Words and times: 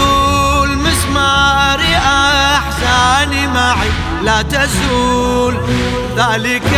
المسمار 0.64 1.80
أحزاني 2.56 3.42
معي 3.46 3.90
لا 4.24 4.42
تزول 4.42 5.54
ذلك 6.16 6.70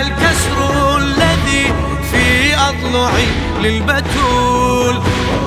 الذي 0.00 0.25
أضلعي 2.86 3.26
للبتول. 3.62 4.96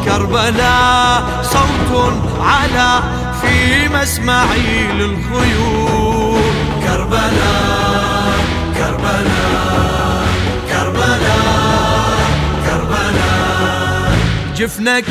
كربلاء 0.05 1.23
صوت 1.43 2.13
على 2.41 2.99
في 3.41 3.89
مسمعي 3.89 4.87
للخيول. 4.93 6.41
كربلاء 6.83 8.39
كربلاء 8.77 10.27
كربلاء 10.69 12.29
كربلاء 12.65 14.17
جفنك 14.55 15.09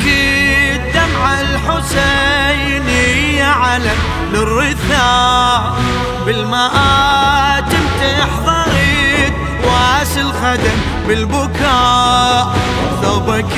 الدمع 0.75 1.41
الحسيني 1.41 3.41
على 3.41 3.91
للرثاء 4.33 5.73
بالمآتم 6.25 7.83
تحضرت 8.01 8.49
واس 8.49 8.58
الخدم 10.21 10.79
بالبكاء 11.07 12.55
ثوبك 13.01 13.55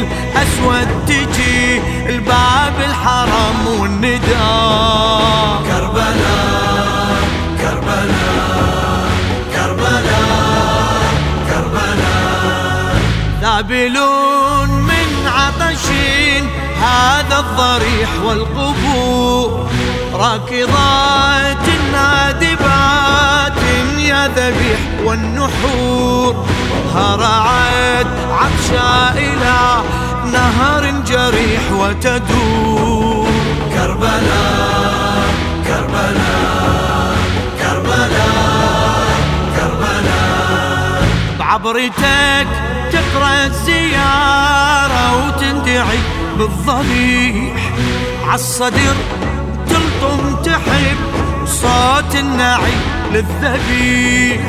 الأسود 0.00 0.88
تجي 1.06 1.80
الباب 2.08 2.74
الحرم 2.88 3.66
والنداء. 3.80 5.62
كربلاء 5.68 7.16
كربلاء 7.60 9.08
كربلاء 9.54 11.12
كربلاء 11.48 12.96
ذابلون 13.42 14.70
من 14.70 15.08
عطشين 15.26 16.44
هذا 16.82 17.38
الضريح 17.38 18.10
والقبور. 18.24 19.68
راكضات 20.14 21.66
نادبات 21.92 23.60
يا 23.98 24.28
ذبيح 24.28 24.75
والنحور 25.06 26.46
هرعت 26.94 28.06
عطشا 28.30 29.18
إلى 29.18 29.58
نهر 30.32 30.82
جريح 31.06 31.72
وتدور. 31.72 33.28
كربلاء 33.74 35.28
كربلاء 35.66 37.16
كربلاء 37.60 39.06
كربلاء 39.56 41.02
بعبرتك 41.38 42.48
تقرأ 42.92 43.46
الزيارة 43.46 45.04
وتندعي 45.16 45.98
بالضريح. 46.38 47.72
عالصدر 48.28 48.96
تلطم 49.68 50.36
تحب 50.44 50.98
صوت 51.46 52.14
النعي 52.14 52.76
للذبيح. 53.16 54.40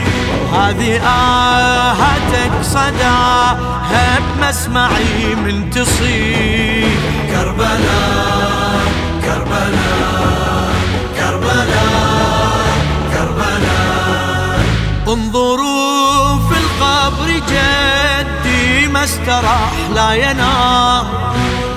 هذه 0.53 1.01
آهاتك 1.03 2.51
صداها 2.61 4.19
بمسمعي 4.19 5.35
من 5.35 5.69
تصيح. 5.69 6.87
كربلاء 7.31 8.81
كربلاء 9.25 10.73
كربلاء 11.17 12.67
كربلاء 13.13 14.65
انظروا 15.07 16.37
في 16.49 16.55
القبر 16.63 17.29
جدي 17.49 18.87
ما 18.87 19.03
استراح 19.03 19.73
لا 19.95 20.13
ينام. 20.13 21.05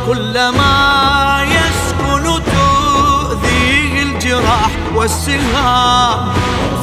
كلما 0.07 1.01
تؤذيه 1.41 1.60
الجراح 4.31 4.71
والسهام 4.95 6.33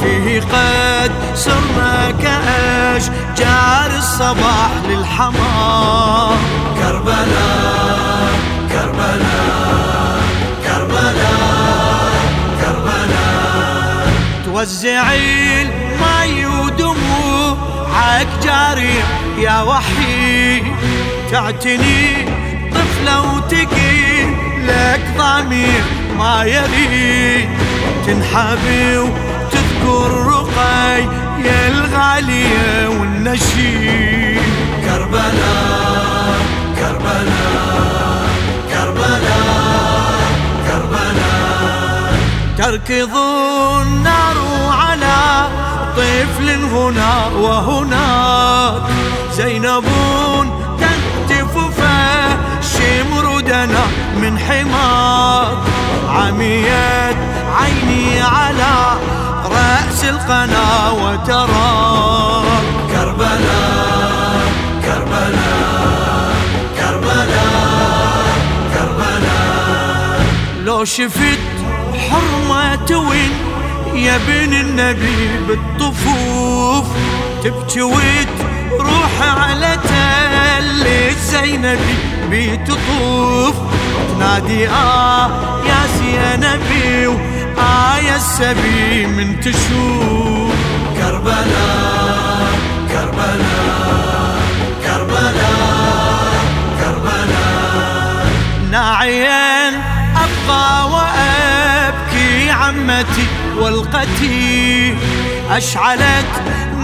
فيه 0.02 0.40
قد 0.40 1.12
صرنا 1.34 2.10
كأشجار 2.22 3.98
الصباح 3.98 4.70
للحمام 4.88 6.38
كربلاء 6.76 8.32
كربلاء 8.72 10.22
كربلاء 10.64 12.12
كربلاء 12.60 14.12
توزعي 14.44 15.62
الماي 15.62 16.46
ودموعك 16.46 18.28
جاري 18.42 18.94
يا 19.38 19.62
وحي. 19.62 20.62
تعتني 21.32 22.28
طفلة 22.74 23.34
وتقي 23.34 24.24
لك 24.66 25.00
ضمير 25.18 25.97
ما 26.18 26.44
يريد 26.44 27.48
تنحبي 28.06 28.98
وتذكر 28.98 30.10
رقي 30.26 31.00
يا 31.44 31.68
الغالية 31.68 32.88
والنشيد 32.88 34.42
كربلاء 34.84 36.38
كربلاء 36.78 38.28
كربلاء 38.72 40.20
كربلاء. 40.66 42.12
تركضون 42.58 44.02
نار 44.02 44.36
على 44.70 45.48
طفل 45.96 46.48
هنا 46.50 47.26
وهناك 47.26 48.82
زينب 49.36 49.84
تهتف 50.80 51.52
فشمردنا 51.80 53.82
من 54.16 54.38
حماك 54.38 55.58
عميت 56.08 57.16
عيني 57.60 58.20
على 58.22 58.98
رأس 59.44 60.04
القناة 60.04 60.92
وتراك 60.94 62.62
كربلاء 62.92 64.52
كربلاء 64.84 66.34
كربلاء 66.76 68.34
كربلاء 68.74 70.26
لو 70.64 70.84
شفت 70.84 71.38
حرمة 72.10 73.08
وين 73.08 73.30
يا 73.94 74.18
بن 74.26 74.52
النبي 74.54 75.38
بالطفوف 75.48 76.86
تبكي 77.44 77.82
وتروح 77.82 79.10
على 79.22 79.78
تل 79.84 80.86
زينبي 81.20 81.98
بتطوف 82.30 83.54
تنادي 84.14 84.68
آه 84.68 85.30
يا 85.66 85.80
زينبي 85.98 87.06
وآه 87.06 87.96
يا 87.98 88.16
السبي 88.16 89.06
من 89.06 89.40
تشوف 89.40 90.54
كربلاء 90.96 92.48
كربلاء 92.92 94.38
كربلاء 94.84 96.34
كربلاء. 96.80 98.26
ناعيا 98.70 99.68
أبقى 100.24 100.90
وأبكي 100.90 102.50
عمتي 102.50 103.26
والقتي. 103.58 104.96
أشعلت 105.50 106.32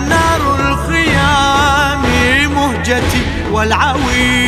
نار 0.09 0.43
الخيام 0.61 2.03
مهجتي 2.55 3.23
والعوي. 3.53 4.44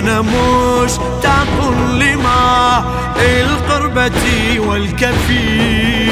أنا 0.00 0.20
مش 0.22 0.90
مشتاق 0.90 1.70
لما 1.92 2.84
القربة 3.42 4.60
والكفي 4.60 6.06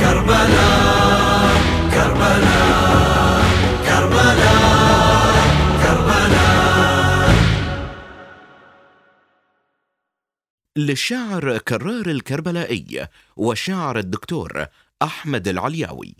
كربلاء 0.00 1.60
كربلاء 1.90 3.44
كربلاء 3.86 5.34
كربلاء 5.82 7.34
للشاعر 10.76 11.58
كرار 11.58 12.06
الكربلائي 12.06 13.06
والشاعر 13.36 13.98
الدكتور 13.98 14.66
أحمد 15.02 15.48
العلياوي. 15.48 16.16